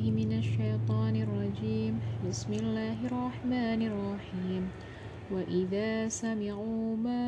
[0.00, 2.00] بالله من الشيطان الرجيم.
[2.24, 4.72] بسم الله الرحمن الرحيم.
[5.28, 7.24] وإذا سمعوا ما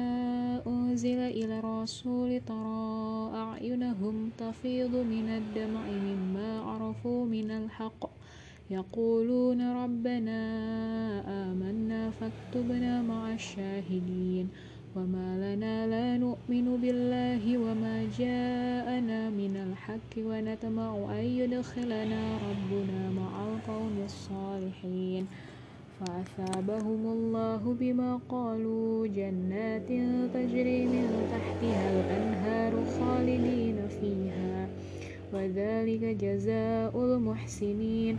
[0.64, 8.02] أنزل إلى الرسول ترى أعينهم تفيض من الدمع مما عرفوا من الحق.
[8.72, 10.40] يقولون ربنا
[11.52, 14.48] آمنا فاكتبنا مع الشاهدين.
[14.96, 23.96] وما لنا لا نؤمن بالله وما جاءنا من الحق ونتمع أن يدخلنا ربنا مع القوم
[24.04, 25.26] الصالحين
[26.00, 29.88] فأثابهم الله بما قالوا جنات
[30.34, 34.68] تجري من تحتها الأنهار خالدين فيها
[35.32, 38.18] وذلك جزاء المحسنين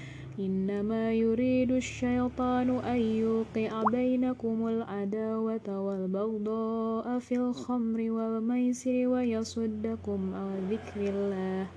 [0.39, 11.67] إنما يريد الشيطان أن يوقع بينكم العداوة والبغضاء في الخمر والميسر ويصدكم عن ذكر الله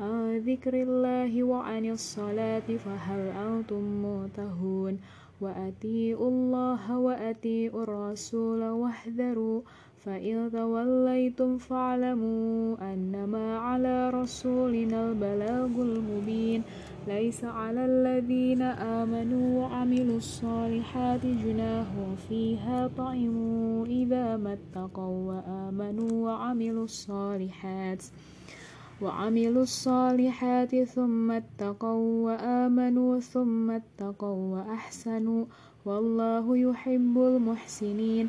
[0.00, 4.98] عن ذكر الله وعن الصلاة فهل أنتم منتهون
[5.40, 9.60] وأتيئوا الله وأتيئوا الرسول واحذروا
[10.04, 16.62] فإن توليتم فاعلموا أنما على رسولنا البلاغ المبين.
[17.06, 21.86] ليس على الذين آمنوا وعملوا الصالحات جناح
[22.28, 28.02] فيها طعموا إذا ما اتقوا وآمنوا وعملوا الصالحات
[29.02, 35.44] وعملوا الصالحات ثم اتقوا وآمنوا ثم اتقوا وأحسنوا
[35.84, 38.28] والله يحب المحسنين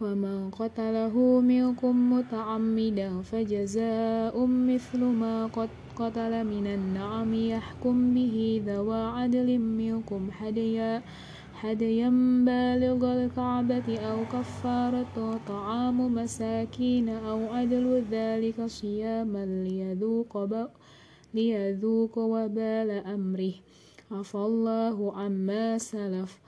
[0.00, 9.58] ومن قتله منكم متعمدا فجزاء مثل ما قد قتل من النعم يحكم به ذوى عدل
[9.58, 11.02] منكم هديا
[11.60, 12.08] هديا
[12.46, 20.32] بالغ الكعبة أو كفارة طعام مساكين أو عدل ذلك صياما ليذوق,
[21.34, 23.54] ليذوق وبال أمره.
[24.10, 26.47] عفى الله عما سلف.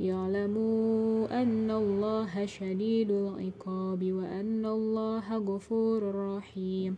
[0.00, 6.96] يعلموا أن الله شديد العقاب وأن الله غفور رحيم.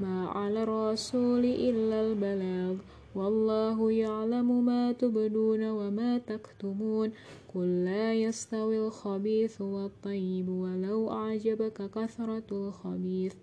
[0.00, 2.74] ما على الرسول إلا البلاغ.
[3.14, 7.10] والله يعلم ما تبدون وما تكتمون.
[7.54, 13.34] قل لا يستوي الخبيث والطيب ولو أعجبك كثرة الخبيث.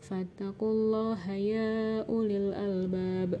[0.00, 3.40] فاتقوا الله يا أولي الألباب.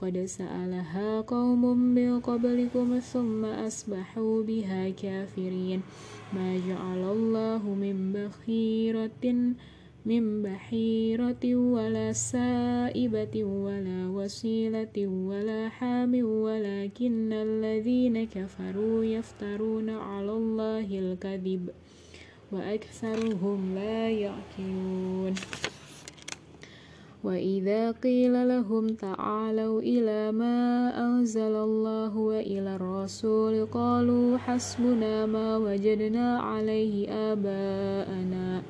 [0.00, 5.80] قد سألها قوم من قبلكم ثم أصبحوا بها كافرين
[6.32, 9.52] ما جعل الله من بخيرة
[10.06, 21.70] من بحيرة ولا سائبة ولا وسيلة ولا حام ولكن الذين كفروا يفترون على الله الكذب
[22.52, 25.34] وأكثرهم لا يعقلون
[27.24, 30.56] وإذا قيل لهم تعالوا إلى ما
[31.06, 38.62] أنزل الله وإلى الرسول قالوا حسبنا ما وجدنا عليه آباءنا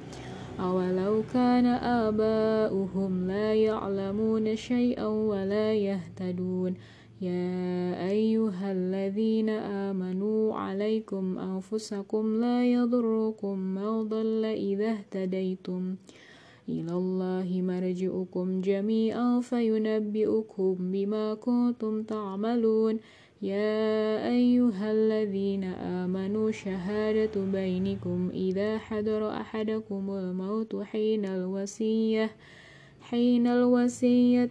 [0.61, 1.67] أولو كان
[2.07, 6.75] آباؤهم لا يعلمون شيئا ولا يهتدون
[7.21, 9.49] يا أيها الذين
[9.89, 15.95] آمنوا عليكم أنفسكم لا يضركم من ضل إذا اهتديتم
[16.71, 22.95] إلى الله مرجعكم جميعا فينبئكم بما كنتم تعملون.
[23.43, 32.31] يا أيها الذين آمنوا شهادة بينكم إذا حضر أحدكم الموت حين الوصية
[33.01, 34.51] حين الوصية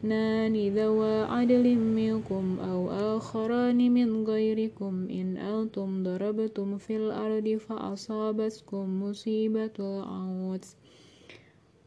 [0.00, 4.94] اثنان ذوى عدل منكم أو آخران من غيركم.
[5.10, 10.64] إن أنتم ضربتم في الأرض فأصابتكم مصيبة الموت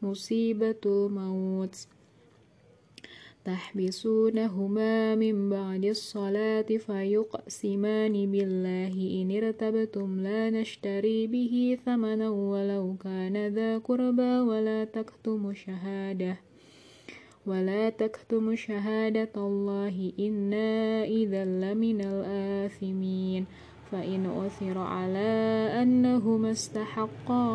[0.04, 1.76] مصيبة الموت
[3.44, 8.94] تحبسونهما من بعد الصلاة فيقسمان بالله.
[9.22, 16.36] إن ارتبتم لا نشتري به ثمنا ولو كان ذا قربى ولا تكتم شهادة.
[17.46, 20.12] ولا تكتم شهادة الله.
[20.20, 23.46] إنا إذا لمن الآثمين.
[23.94, 27.46] فإن أثر على أنهما استحقا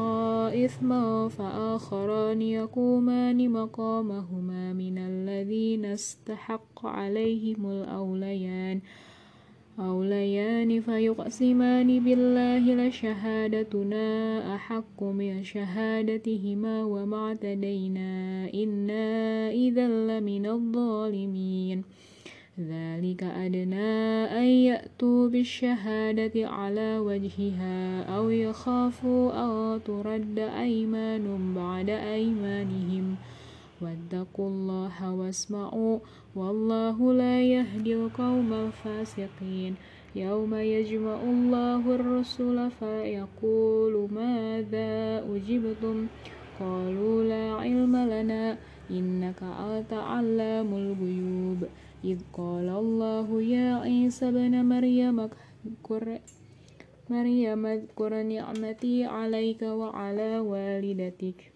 [0.66, 8.82] إثما فآخران يقومان مقامهما من الذين استحق عليهم الأوليان.
[9.80, 14.08] أوليان فيقسمان بالله لشهادتنا
[14.56, 18.12] أحق من شهادتهما وما اعتدينا
[18.54, 19.08] إنا
[19.52, 21.84] إذا لمن الظالمين.
[22.60, 33.16] ذلك أدنى أن يأتوا بالشهادة على وجهها أو يخافوا أن ترد أيمان بعد أيمانهم.
[33.82, 36.00] واتقوا الله واسمعوا
[36.36, 39.76] والله لا يهدي القوم الفاسقين.
[40.16, 46.08] يوم يجمع الله الرسل فيقول ماذا أجبتم؟
[46.60, 48.58] قالوا لا علم لنا
[48.92, 51.64] إنك أنت علام الغيوب.
[52.04, 55.20] إذ قال الله يا عيسى ابن مريم
[55.66, 56.20] اذكر
[57.10, 61.52] مريم اذكر نعمتي عليك وعلى والدتك.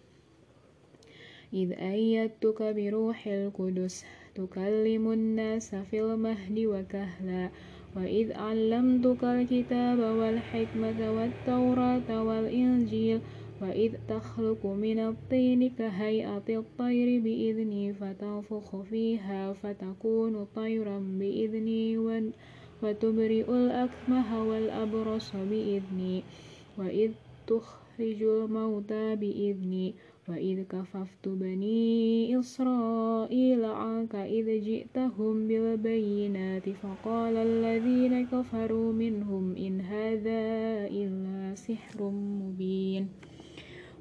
[1.54, 7.50] إذ أيدتك بروح القدس تكلم الناس في المهد وكهلا.
[7.96, 13.20] وإذ علمتك الكتاب والحكمة والتوراة والإنجيل
[13.64, 21.98] وإذ تخلق من الطين كهيئة الطير بإذني فتنفخ فيها فتكون طيرا بإذني
[22.84, 26.24] وتبرئ الأكمه والأبرص بإذني.
[26.78, 27.12] وإذ
[27.48, 29.94] تخرج الموتى بإذني.
[30.30, 40.42] وإذ كففت بني إسرائيل عنك إذ جئتهم بالبينات فقال الذين كفروا منهم إن هذا
[40.88, 43.08] إلا سحر مبين.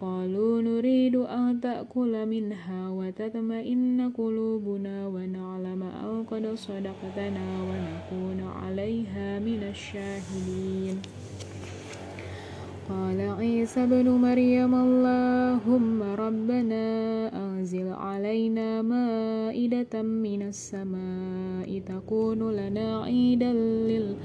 [0.00, 10.96] قالوا نريد أن تأكل منها وتطمئن قلوبنا ونعلم أن قد صدقتنا ونكون عليها من الشاهدين.
[12.90, 16.84] قال عيسى ابن مريم اللهم ربنا
[17.32, 23.52] أنزل علينا مائدة من السماء تكون لنا عيدا
[23.88, 24.16] لل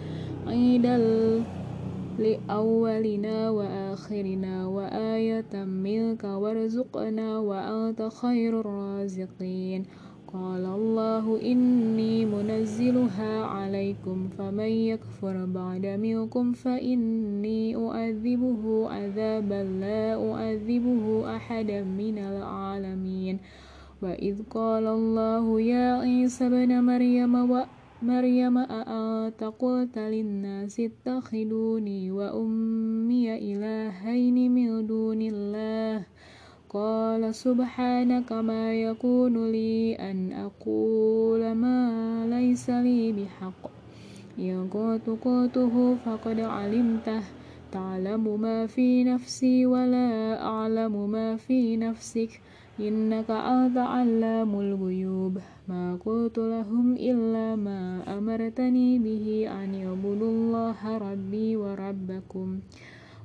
[0.48, 0.98] عيدا
[2.20, 9.84] لأولنا وآخرنا وآية منك وارزقنا وأنت خير الرازقين.
[10.34, 21.84] قال الله إني منزلها عليكم فمن يكفر بعد منكم فإني أعذبه عذابا لا أعذبه أحدا
[21.84, 23.40] من العالمين.
[24.04, 27.52] وإذ قال الله يا عيسى بن مريم
[28.02, 36.06] مريم أأنت قلت للناس اتخذوني وأمي إلهين من دون الله.
[36.70, 43.68] قال سبحانك ما يكون لي أن أقول ما ليس لي بحق.
[44.40, 47.24] إن كنت قلته فقد علمته.
[47.72, 52.42] تعلم ما في نفسي ولا أعلم ما في نفسك.
[52.80, 55.59] إنك أنت علام الغيوب.
[55.70, 62.60] ما قلت لهم إلا ما أمرتني به أن يعبدوا الله ربي وربكم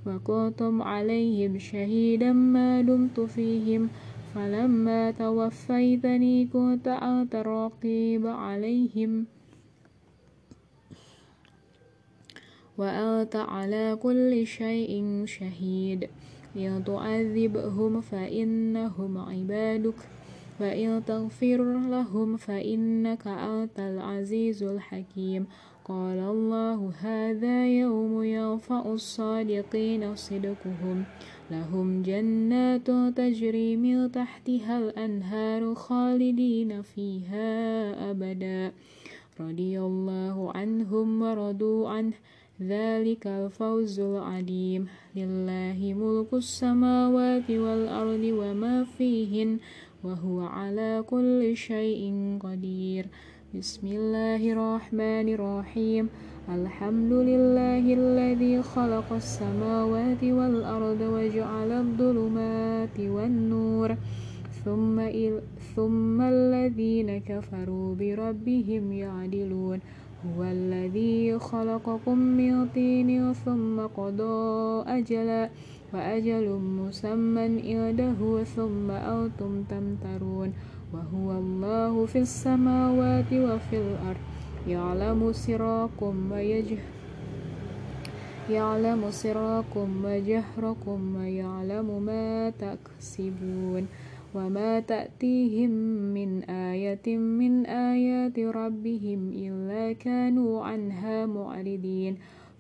[0.07, 3.89] وكنتم عليهم شهيدا ما دمت فيهم.
[4.35, 9.27] فلما توفيتني كنت أنت الرقيب عليهم.
[12.79, 16.09] وأنت على كل شيء شهيد.
[16.57, 20.14] إن تعذبهم فإنهم عبادك.
[20.61, 25.47] وإن تغفر لهم فإنك أنت العزيز الحكيم.
[25.85, 31.05] قال الله هذا يوم ينفع الصادقين صدقهم.
[31.51, 37.51] لهم جنات تجري من تحتها الأنهار خالدين فيها
[38.11, 38.73] أبدا.
[39.41, 42.13] رضي الله عنهم ورضوا عنه.
[42.63, 44.87] ذلك الفوز العظيم.
[45.17, 49.59] لله ملك السماوات والأرض وما فيهن
[50.05, 53.07] وهو على كل شيء قدير.
[53.59, 56.09] بسم الله الرحمن الرحيم.
[56.49, 63.97] الحمد لله الذي خلق السماوات والأرض وجعل الظلمات والنور.
[64.65, 64.97] ثم,
[65.77, 69.79] ثم الذين كفروا بربهم يعدلون.
[70.25, 75.51] هو الذي خلقكم من طين ثم قضى أجلا.
[75.95, 80.53] وأجل مسمى عنده ثم أنتم تمترون
[80.93, 84.25] وهو الله في السماوات وفي الأرض.
[84.69, 86.79] يعلم سراكم ويجه
[88.51, 93.87] يعلم سراكم وجهركم ويعلم ما تكسبون
[94.35, 95.71] وما تأتيهم
[96.17, 102.15] من آية من آيات ربهم إلا كانوا عنها معرضين.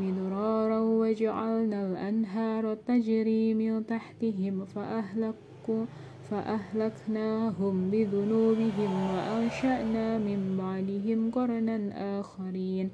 [0.00, 5.84] مدرارا وجعلنا الأنهار تجري من تحتهم فأهلكوا
[6.30, 11.78] فأهلكناهم بذنوبهم وأنشأنا من بعدهم قرنا
[12.20, 12.90] آخرين.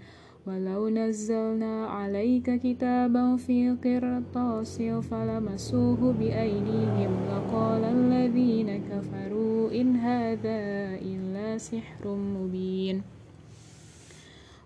[0.46, 10.58] ولو نزلنا عليك كتابا في قرطاس فلمسوه بأيديهم لقال الذين كفروا إن هذا
[11.02, 13.15] إلا سحر مبين.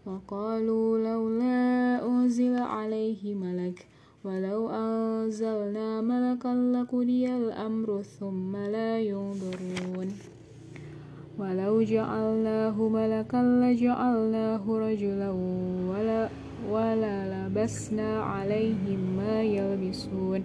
[0.06, 3.86] وقالوا لولا أنزل عليه ملك
[4.24, 10.08] ولو أنزلنا ملكا لقضي الأمر ثم لا ينظرون.
[11.38, 15.30] ولو جعلناه ملكا لجعلناه رجلا
[15.90, 16.28] ولا,
[16.70, 20.44] ولا لبسنا عليهم ما يلبسون.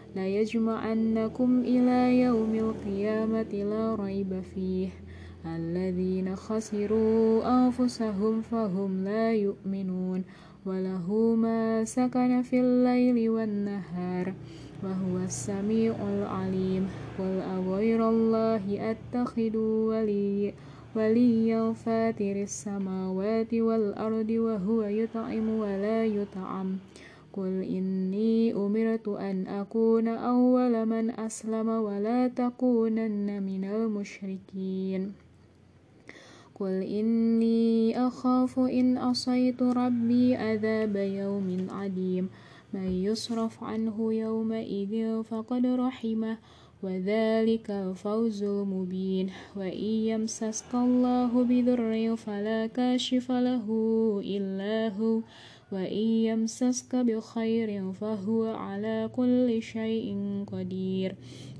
[0.15, 4.89] ليجمعنكم إلى يوم القيامة لا ريب فيه.
[5.45, 10.23] الذين خسروا أنفسهم فهم لا يؤمنون.
[10.65, 14.33] وله ما سكن في الليل والنهار
[14.83, 16.87] وهو السميع العليم.
[17.19, 20.53] قل أغير الله أتخذ ولي
[20.95, 26.77] وليا فاتر السماوات والأرض وهو يطعم ولا يطعم.
[27.33, 35.11] قل إني أمرت أن أكون أول من أسلم ولا تكونن من المشركين.
[36.59, 42.29] قل إني أخاف إن أصيت ربي عذاب يوم عظيم
[42.73, 46.37] من يصرف عنه يومئذ فقد رحمه
[46.83, 49.29] وذلك الفوز المبين.
[49.55, 53.67] وإن يمسسك الله بضر فلا كاشف له
[54.25, 55.21] إلا هو.
[55.71, 61.15] وإن يمسسك بخير فهو على كل شيء قدير.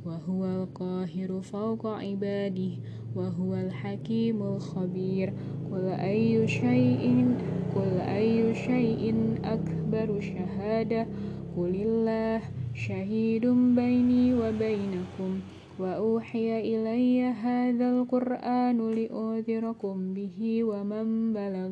[0.06, 2.72] وهو القاهر فوق عباده
[3.16, 5.34] وهو الحكيم الخبير.
[5.72, 7.36] قل أي شيء
[7.76, 11.08] قل أي شيء أكبر شهادة.
[11.58, 12.42] قل الله
[12.74, 15.40] شهيد بيني وبينكم.
[15.80, 21.72] وأوحي إلي هذا القرآن لأنذركم به ومن بلغ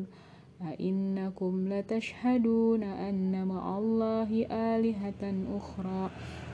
[0.68, 6.10] أئنكم لتشهدون أن مع الله آلهة أخرى.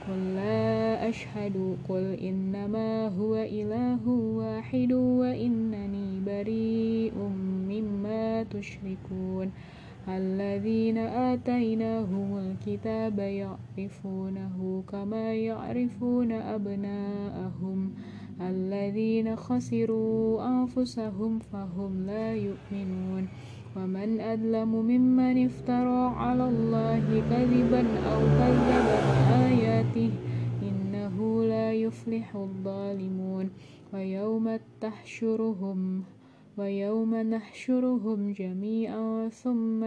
[0.07, 7.17] قل لا أشهد قل إنما هو إله واحد وإنني بريء
[7.69, 9.51] مما تشركون.
[10.09, 17.91] الذين آتيناهم الكتاب يعرفونه كما يعرفون أبناءهم.
[18.41, 23.27] الذين خسروا أنفسهم فهم لا يؤمنون.
[23.77, 28.87] ومن أظلم ممن افترى على الله كذبا أو كذب
[29.29, 30.11] بآياته
[30.63, 33.49] إنه لا يفلح الظالمون
[33.93, 36.03] ويوم تحشرهم
[36.57, 39.85] ويوم نحشرهم جميعا ثم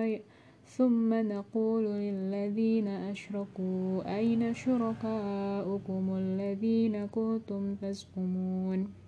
[0.64, 8.99] ثم نقول للذين أشركوا أين شركاؤكم الذين كنتم تزعمون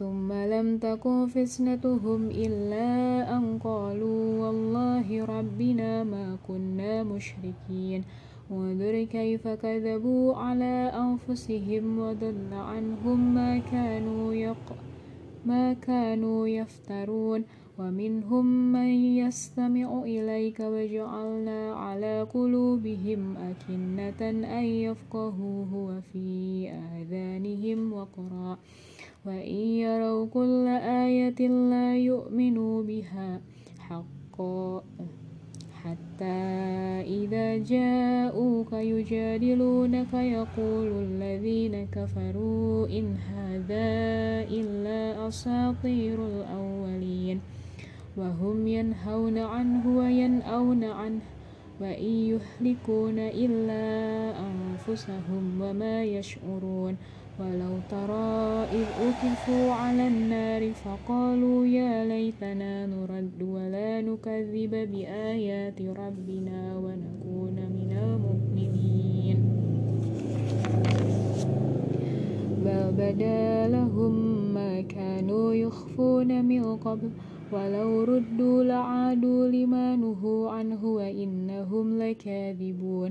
[0.00, 2.88] ثم لم تكن فتنتهم إلا
[3.36, 8.04] أن قالوا والله ربنا ما كنا مشركين.
[8.50, 14.66] وانظر كيف كذبوا على أنفسهم وضل عنهم ما كانوا يق
[15.46, 17.44] ما كانوا يفترون.
[17.78, 18.90] ومنهم من
[19.24, 24.20] يستمع إليك وجعلنا على قلوبهم أكنة
[24.58, 28.58] أن يفقهوه وفي آذانهم وقرا.
[29.26, 30.66] وإن يروا كل
[31.04, 33.40] آية لا يؤمنوا بها
[33.78, 34.82] حقا
[35.84, 36.40] حتى
[37.04, 43.88] إذا جاءوك يجادلونك يقول الذين كفروا إن هذا
[44.48, 47.40] إلا أساطير الأولين.
[48.16, 51.20] وهم ينهون عنه وينأون عنه
[51.80, 53.84] وإن يهلكون إلا
[54.36, 56.96] أنفسهم وما يشعرون.
[57.40, 67.56] ولو ترى إذ أكفوا على النار فقالوا يا ليتنا نرد ولا نكذب بآيات ربنا ونكون
[67.76, 69.38] من المؤمنين.
[72.64, 74.14] بل بدا لهم
[74.54, 77.10] ما كانوا يخفون من قبل
[77.52, 83.10] ولو ردوا لعادوا لما نهوا عنه وإنهم لكاذبون.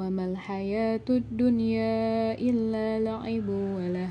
[0.00, 4.08] وما الحياة الدنيا إلا لعب وله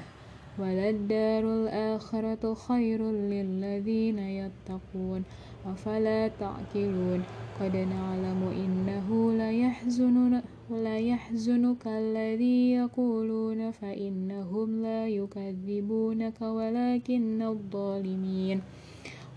[0.60, 5.24] وللدار الآخرة خير للذين يتقون.
[5.66, 7.22] أفلا تعقلون؟
[7.60, 18.62] قد نعلم إنه ليحزن ليحزنك الذي يقولون فإنهم لا يكذبونك ولكن الظالمين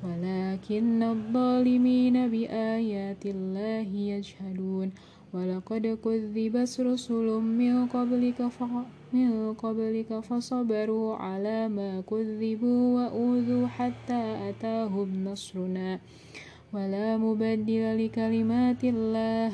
[0.04, 4.88] ولكن الظالمين بآيات الله يجهلون.
[5.34, 8.38] ولقد كذبت رسل من قبلك
[9.12, 16.00] من قبلك فصبروا على ما كذبوا وأوذوا حتى أتاهم نصرنا
[16.72, 19.50] ولا مبدل لكلمات الله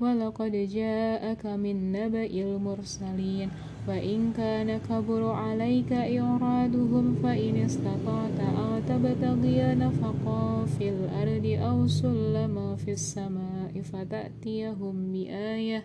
[0.00, 3.48] ولقد جاءك من نبأ المرسلين
[3.88, 12.90] وإن كان كبر عليك إعراضهم فإن استطعت أن تبتغي نفقا في الأرض أو سلما في
[12.92, 15.84] السماء فتأتيهم بآية.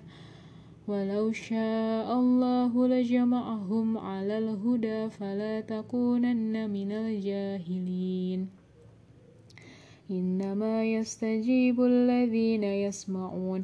[0.87, 8.47] ولو شاء الله لجمعهم على الهدى فلا تكونن من الجاهلين.
[10.11, 13.63] إنما يستجيب الذين يسمعون.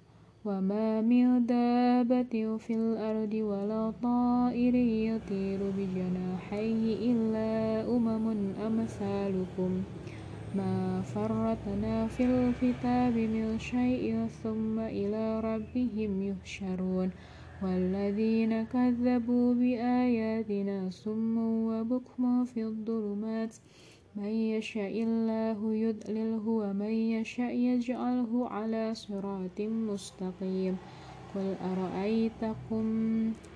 [0.45, 9.83] وما من دابة في الأرض ولا طائر يطير بجناحيه إلا أمم أمثالكم.
[10.55, 17.09] ما فرطنا في الكتاب من شيء ثم إلى ربهم يحشرون.
[17.63, 23.55] والذين كذبوا بآياتنا سم وبكم في الظلمات
[24.15, 30.75] من يشاء الله يضلله ومن يشاء يجعله على صراط مستقيم.
[31.35, 32.85] قل أرأيتكم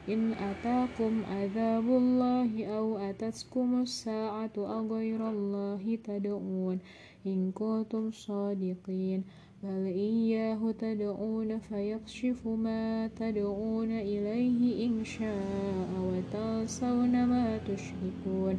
[0.10, 6.80] إن أتاكم عذاب الله أو أتتكم الساعة أغير الله تدعون
[7.28, 9.24] إن كنتم صادقين.
[9.64, 18.56] بل إياه تدعون فيكشف ما تدعون إليه إن شاء وتنسون ما تشركون.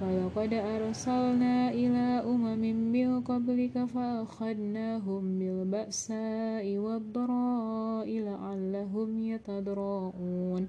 [0.00, 10.68] ولقد أرسلنا إلى أمم من قبلك فأخذناهم بالبأساء والضراء لعلهم يتضرعون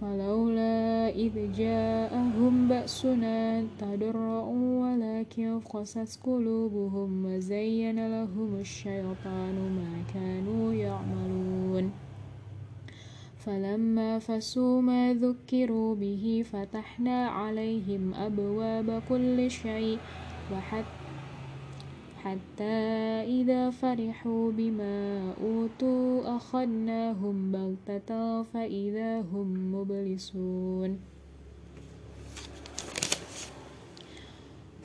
[0.00, 11.92] فلولا إذ جاءهم بأسنا تضرعوا ولكن قست قلوبهم وزين لهم الشيطان ما كانوا يعملون
[13.46, 19.98] فلما فسوا ما ذكروا به فتحنا عليهم أبواب كل شيء
[20.52, 21.06] وحتى
[22.26, 22.74] حتى
[23.38, 30.98] إذا فرحوا بما أوتوا أخذناهم بغتة فإذا هم مبلسون.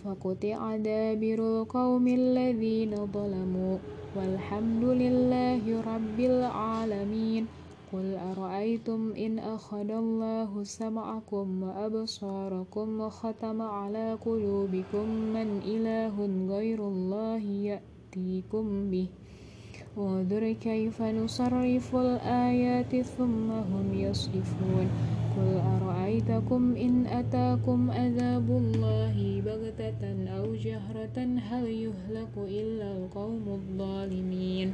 [0.05, 3.77] فقطع دابر القوم الذين ظلموا
[4.15, 7.60] والحمد لله رب العالمين.
[7.93, 16.15] قل أرأيتم إن أخذ الله سمعكم وأبصاركم وختم على قلوبكم من إله
[16.55, 19.07] غير الله يأتيكم به
[19.97, 24.87] انظر كيف نصرف الآيات ثم هم يصرفون
[25.37, 30.01] قل أرأيتكم إن أتاكم عذاب الله بغتة
[30.37, 31.17] أو جهرة
[31.49, 34.73] هل يهلك إلا القوم الظالمين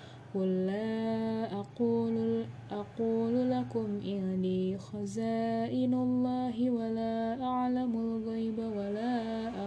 [0.35, 9.15] قل لا أقول, أقول لكم إني خزائن الله ولا أعلم الغيب ولا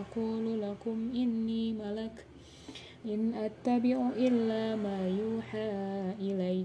[0.01, 2.27] أقول لكم إني ملك
[3.07, 5.71] إن أتبع إلا ما يوحى
[6.21, 6.65] إلي.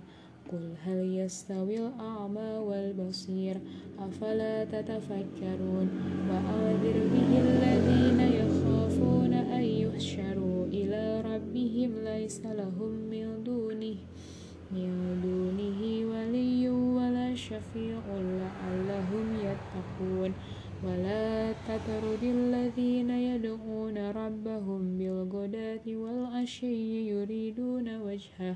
[0.52, 3.58] قل هل يستوي الأعمى والبصير؟
[4.00, 5.88] أفلا تتفكرون؟
[6.30, 13.96] وأنذر به الذين يخافون أن يحشروا إلى ربهم ليس لهم من دونه
[14.72, 15.82] من دونه
[16.12, 20.34] ولي ولا شفيع لعلهم يتقون.
[20.84, 28.56] ولا تطرد الذين يدعون ربهم بالغداة والعشي يريدون وجهه.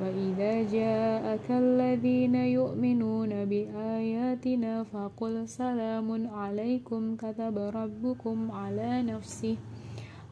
[0.00, 9.56] وإذا جاءك الذين يؤمنون بآياتنا فقل سلام عليكم كتب ربكم على نفسه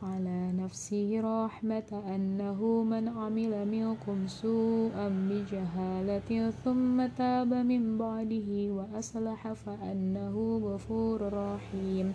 [0.03, 10.35] على نفسه رحمة أنه من عمل منكم سوءا بجهالة ثم تاب من بعده وأصلح فأنه
[10.65, 12.15] غفور رحيم.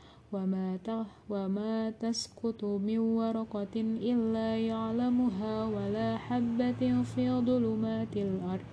[0.33, 0.79] وما
[1.29, 8.65] وما تسقط من ورقة إلا يعلمها ولا حبة في ظلمات الأرض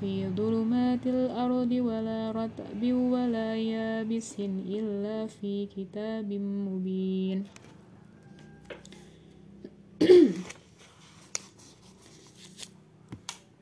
[0.00, 7.44] في ظلمات الأرض ولا رطب ولا يابس إلا في كتاب مبين.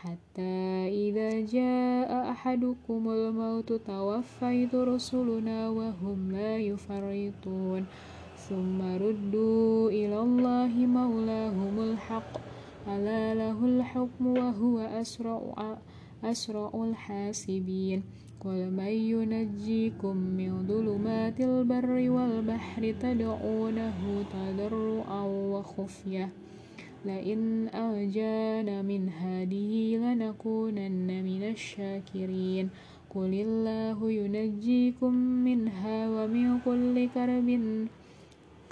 [0.00, 7.84] حتى إذا جاء أحدكم الموت توفيت رسلنا وهم لا يفرطون.
[8.48, 12.32] ثم ردوا إلى الله مولاهم الحق.
[12.88, 15.76] ألا له الحكم وهو أسرع,
[16.24, 18.02] أسرع الحاسبين.
[18.40, 26.49] قل من ينجيكم من ظلمات البر والبحر تدعونه تضرعا وخفية.
[27.04, 32.70] لئن أرجانا من هذه لنكونن من الشاكرين.
[33.14, 37.48] قل الله ينجيكم منها ومن كل كرب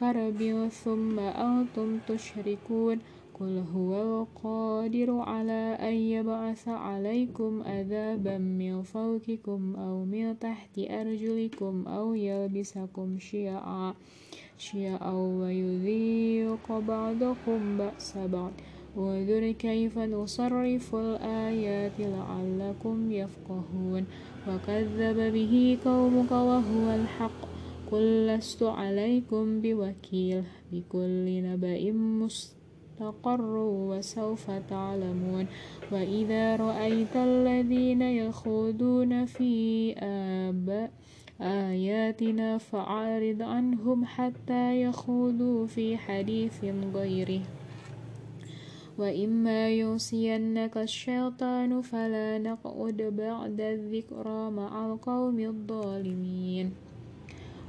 [0.00, 2.98] كرب ثم أنتم تشركون.
[3.40, 12.14] قل هو القادر على أن يبعث عليكم عذابا من فوقكم أو من تحت أرجلكم أو
[12.14, 13.94] يلبسكم شيعا.
[14.58, 18.52] شيئا ويذيق بعضكم بأس بعض.
[18.96, 24.04] وانظر كيف نصرف الآيات لعلكم يفقهون.
[24.48, 27.40] وكذب به قومك وهو الحق.
[27.92, 30.42] قل لست عليكم بوكيل.
[30.72, 35.46] بكل نبأ مستقر وسوف تعلمون.
[35.92, 40.90] وإذا رأيت الذين يخوضون في آباء
[41.40, 47.40] آياتنا فأعرض عنهم حتى يخوضوا في حديث غيره.
[48.98, 56.70] وإما ينسينك الشيطان فلا نقعد بعد الذكرى مع القوم الظالمين.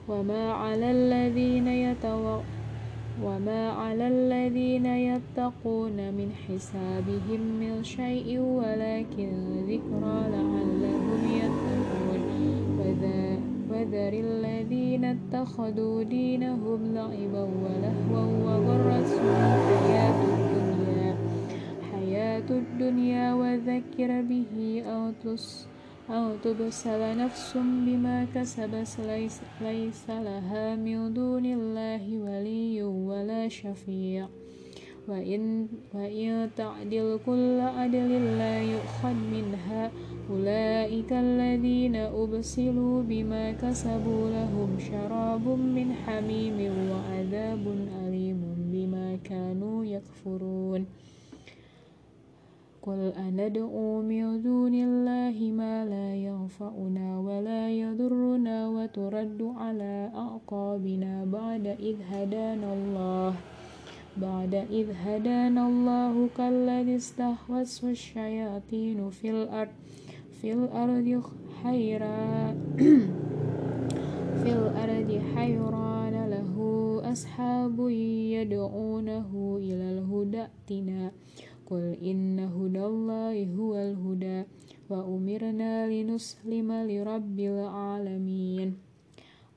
[0.10, 2.60] وما على الذين يتوقعون
[3.24, 9.32] وما على الذين يتقون من حسابهم من شيء ولكن
[9.68, 11.69] ذكرى لعلهم يتقون.
[13.70, 21.16] وذر الذين اتخذوا دينهم لعبا ولهوا وغرتهم الحياة الدنيا.
[21.92, 25.12] حياة الدنيا وذكر به أو
[26.10, 28.90] أو تبصر نفس بما كسبت.
[29.06, 34.28] ليس, ليس لها من دون الله ولي ولا شفيع.
[35.10, 39.92] وإن, وإن تعدل كل عدل لا يؤخذ منها
[40.30, 46.58] أولئك الذين أبصروا بما كسبوا لهم شراب من حميم
[46.92, 47.64] وعذاب
[48.06, 48.42] أليم
[48.72, 50.86] بما كانوا يكفرون
[52.82, 61.96] قل أندعو من دون الله ما لا ينفعنا ولا يضرنا وترد على أعقابنا بعد إذ
[62.12, 63.34] هدانا الله
[64.22, 69.76] بعد إذ هدانا الله كالذي استهوته الشياطين في الأرض
[70.42, 71.24] في الأرض
[71.64, 72.56] حيران
[74.42, 76.56] في الأرض حيران له
[77.12, 77.90] أصحاب أصحاب
[78.40, 81.12] يدعونه إلى الهدى ائتنا.
[81.70, 84.40] قل إن هدى الله هو الهدى
[84.90, 88.89] وأمرنا لنسلم لرب العالمين.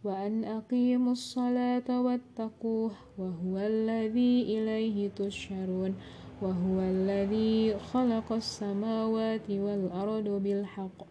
[0.04, 5.94] وأن أقيموا الصلاة واتقوه وهو الذي إليه تشرون
[6.42, 11.06] وهو الذي خلق السماوات والأرض بالحق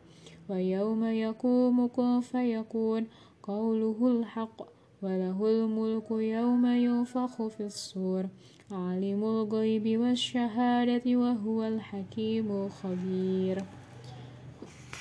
[0.49, 3.08] ويوم يقوم كن فيكون
[3.43, 4.62] قوله الحق
[5.01, 8.25] وله الملك يوم ينفخ في الصور
[8.71, 13.63] عالم الغيب والشهادة وهو الحكيم الخبير.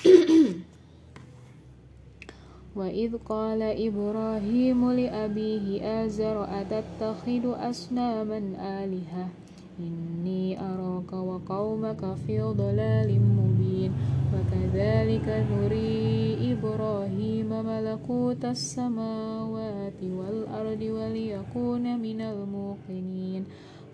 [2.77, 9.29] وإذ قال إبراهيم لأبيه آزر أتتخذ أصناما آلهة؟
[9.81, 13.93] إني أراك وقومك في ضلال مبين.
[14.35, 23.45] وكذلك نري إبراهيم ملكوت السماوات والأرض وليكون من الموقنين.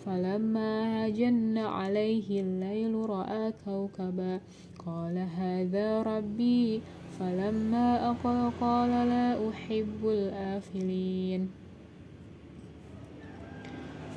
[0.07, 4.41] فلما هجن عليه الليل رأى كوكبا.
[4.87, 6.81] قال هذا ربي
[7.21, 11.49] فلما أقل قال لا أحب الآفلين.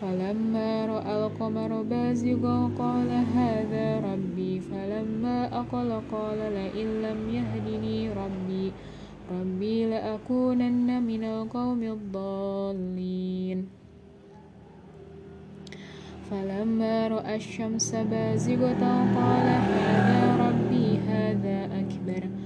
[0.02, 4.60] فلما رأى القمر بازغا قال هذا ربي.
[4.60, 8.72] فلما أقل قال لئن لم يهدني ربي
[9.32, 13.60] ربي لأكونن من القوم الضالين.
[16.32, 18.84] فلما رأى الشمس بازغة
[19.16, 22.39] قال هذا ربي هذا أكبر.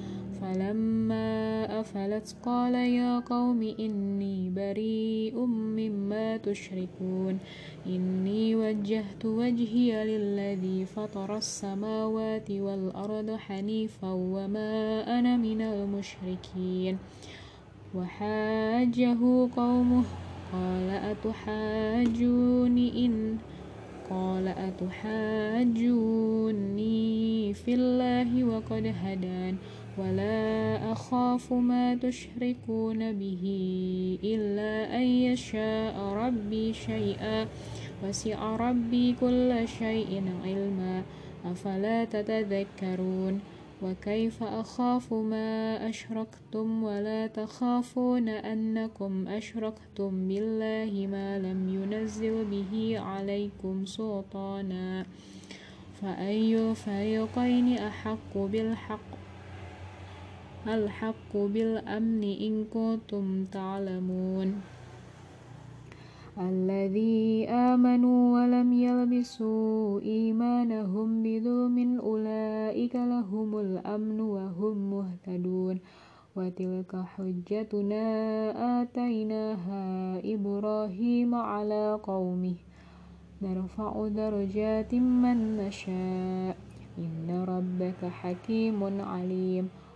[0.54, 7.40] فلما أفلت قال يا قوم إني بريء مما تشركون.
[7.88, 16.98] إني وجهت وجهي للذي فطر السماوات والأرض حنيفا وما أنا من المشركين.
[17.96, 19.18] وحاجه
[19.56, 20.04] قومه
[20.54, 23.38] قال أتحاجوني إن
[24.10, 25.94] قال أتحاجوني
[27.54, 29.56] في الله وقد هدان.
[29.98, 33.44] ولا أخاف ما تشركون به
[34.24, 37.48] إلا أن يشاء ربي شيئا.
[38.04, 41.04] وسع ربي كل شيء علما.
[41.46, 43.40] أفلا تتذكرون؟
[43.84, 55.06] وكيف أخاف ما أشركتم ولا تخافون أنكم أشركتم بالله ما لم ينزل به عليكم سلطانا؟
[56.02, 59.13] فأي الفريقين أحق بالحق؟
[60.68, 64.62] الحق بالأمن إن كنتم تعلمون.
[66.40, 75.80] الذي آمنوا ولم يلبسوا إيمانهم بظلم أولئك لهم الأمن وهم مهتدون.
[76.36, 78.06] وتلك حجتنا
[78.82, 82.56] آتيناها إبراهيم على قومه.
[83.42, 86.58] نرفع درجات من نشاء.
[86.98, 89.83] إن ربك حكيم عليم.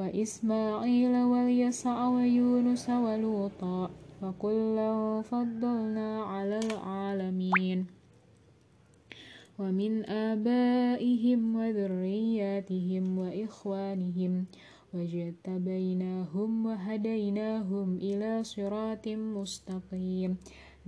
[0.00, 3.90] وإسماعيل واليسع ويونس ولوطا
[4.22, 7.78] وكلا فضلنا على العالمين.
[9.60, 14.32] ومن آبائهم وذرياتهم وإخوانهم
[14.94, 20.30] واجتبيناهم وهديناهم إلى صراط مستقيم.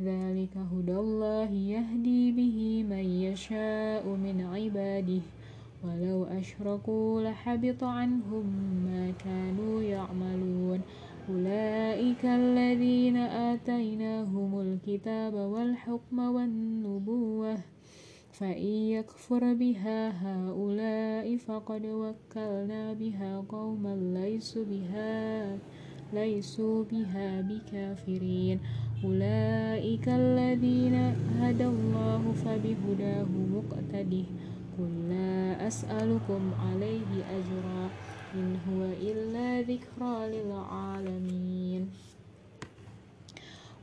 [0.01, 5.23] ذلك هدى الله يهدي به من يشاء من عباده
[5.85, 8.47] ولو أشركوا لحبط عنهم
[8.87, 10.81] ما كانوا يعملون.
[11.29, 17.57] أولئك الذين آتيناهم الكتاب والحكم والنبوة
[18.33, 25.59] فإن يكفر بها هؤلاء فقد وكلنا بها قوما ليسوا بها
[26.13, 28.59] ليسوا بها بكافرين.
[29.05, 30.95] أولئك الذين
[31.41, 34.25] هدى الله فبهداه مقتده.
[34.79, 37.91] قل لا أسألكم عليه أجرا
[38.35, 41.83] إن هو إلا ذكرى للعالمين.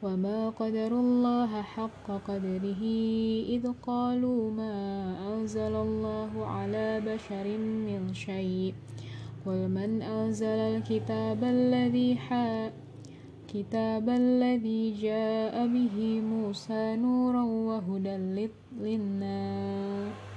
[0.03, 2.83] وما قدر الله حق قدره
[3.49, 4.75] إذ قالوا ما
[5.33, 8.73] أنزل الله على بشر من شيء.
[9.45, 12.17] قل من أنزل الكتاب الذي
[13.49, 18.15] الكتاب الذي جاء به موسى نورا وهدى
[18.81, 20.28] للناس.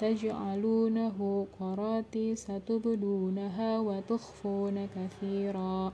[0.00, 5.92] تجعلونه قراتيس تبدونها وتخفون كثيرا.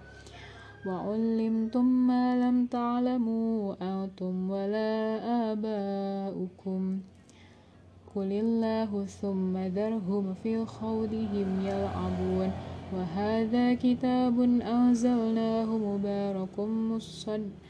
[0.87, 5.21] وعلمتم ما لم تعلموا أنتم ولا
[5.53, 6.99] آباؤكم.
[8.17, 12.51] قل الله ثم ذرهم في خوضهم يلعبون.
[12.93, 17.70] وهذا كتاب أنزلناه مبارك مصدق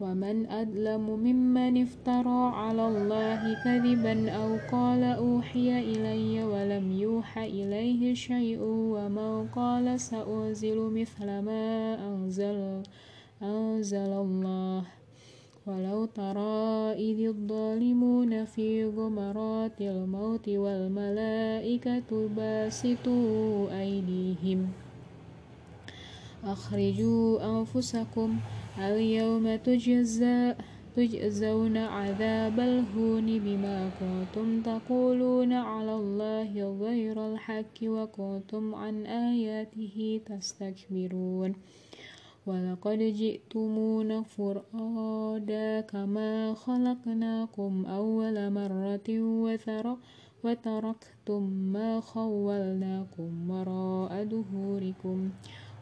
[0.00, 8.58] ومن أظلم ممن افترى على الله كذبا أو قال أوحي إلي ولم يوح إليه شيء
[8.62, 12.82] ومن قال سأنزل مثل ما أنزل,
[13.42, 14.82] أنزل الله.
[15.66, 24.89] ولو ترى إذ الظالمون في غمرات الموت والملائكة باسطوا أيديهم.
[26.44, 28.38] أخرجوا أنفسكم
[28.78, 30.54] اليوم تجزى
[30.96, 41.54] تجزون عذاب الهون بما كنتم تقولون على الله غير الحق وكنتم عن آياته تستكبرون.
[42.46, 49.08] ولقد جئتمونا فرادا كما خلقناكم أول مرة
[49.44, 49.96] وترى
[50.44, 55.30] وتركتم ما خولناكم وراء ظهوركم.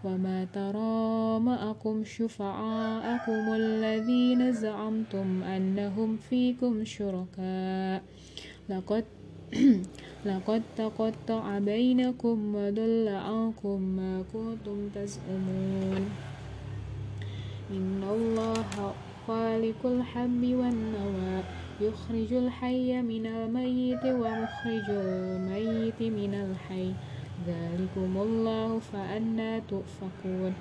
[0.04, 8.02] وما ترى معكم شفعاءكم الذين زعمتم أنهم فيكم شركاء
[8.68, 9.04] لقد
[10.28, 16.10] لقد تقطع بينكم وضل عنكم ما كنتم تزعمون
[17.70, 18.94] إن الله
[19.26, 21.42] خالق الحب والنوى
[21.80, 26.92] يخرج الحي من الميت ومخرج الميت من الحي
[27.46, 30.54] ذلكم الله فأنا تؤفكون.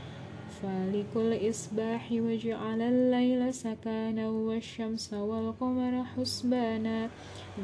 [0.62, 7.10] فالق الإصباح وجعل الليل سكانا والشمس والقمر حسبانا.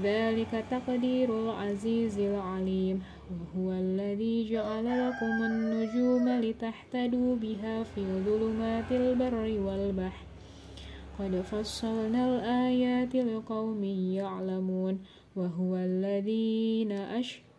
[0.03, 3.01] ذلك تقدير العزيز العليم.
[3.31, 10.25] وهو الذي جعل لكم النجوم لتهتدوا بها في ظلمات البر والبحر.
[11.19, 13.83] قد فصلنا الآيات لقوم
[14.13, 14.99] يعلمون.
[15.35, 17.52] وهو الذين أشهد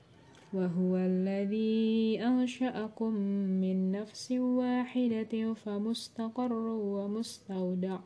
[0.54, 3.14] وهو الذي أنشأكم
[3.60, 7.98] من نفس واحدة فمستقر ومستودع.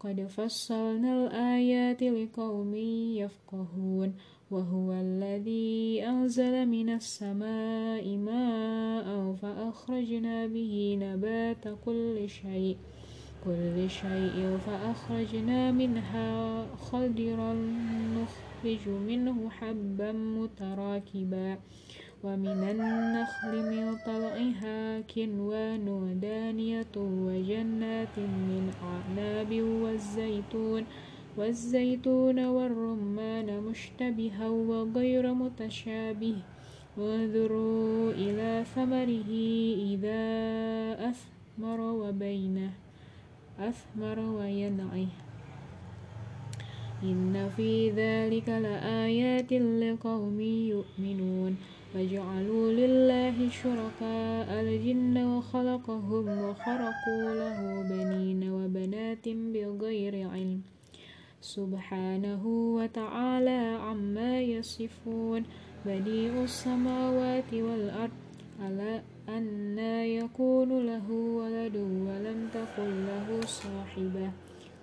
[0.00, 2.74] قد فصلنا الآيات لقوم
[3.14, 4.14] يفقهون.
[4.50, 12.76] وهو الذي أنزل من السماء ماء فأخرجنا به نبات كل شيء.
[13.44, 17.52] كل شيء فأخرجنا منها خضرا
[18.14, 21.58] نخرج نخرج منه حبا متراكبا
[22.24, 30.84] ومن النخل من طلعها كنوان ودانية وجنات من أعناب والزيتون
[31.36, 36.36] والزيتون والرمان مشتبها وغير متشابه.
[36.96, 39.30] وانظروا إلى ثمره
[39.92, 40.22] إذا
[41.10, 42.72] أثمر وبينه
[43.58, 45.23] أثمر وينعه.
[47.04, 51.56] إن في ذلك لآيات لقوم يؤمنون
[51.96, 57.58] وجعلوا لله شركاء الجن وخلقهم وخرقوا له
[57.90, 60.60] بنين وبنات بغير علم
[61.40, 62.42] سبحانه
[62.76, 65.42] وتعالى عما يصفون
[65.86, 68.18] بديع السماوات والأرض
[68.60, 74.43] على أن يكون له ولد ولم تكن له صاحبه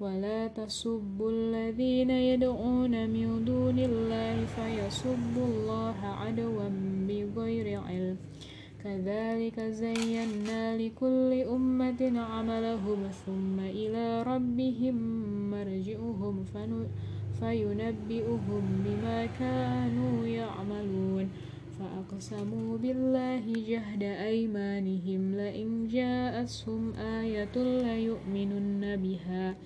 [0.00, 6.68] ولا تسبوا الذين يدعون من دون الله فيسبوا الله عدوا
[7.08, 8.16] بغير علم.
[8.84, 14.96] كذلك زينا لكل أمة عملهم ثم إلى ربهم
[15.50, 16.36] مرجعهم
[17.40, 21.28] فينبئهم بما كانوا يعملون.
[21.80, 29.56] فأقسموا بالله جهد أيمانهم لئن جاءتهم آية ليؤمنن بها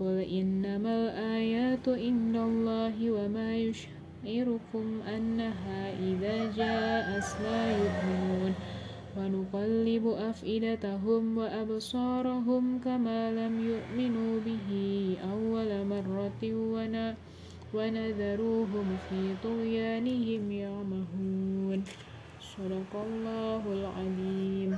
[0.00, 8.54] قل إنما الآيات عند الله وما يشعركم أنها إذا جاءت لا يؤمنون.
[9.16, 14.68] ونقلب أفئدتهم وأبصارهم كما لم يؤمنوا به
[15.32, 16.42] أول مرة
[17.74, 21.84] ونذروهم في طغيانهم يعمهون.
[22.40, 24.70] صدق الله العظيم.